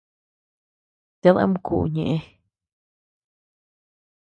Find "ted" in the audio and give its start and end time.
1.21-1.35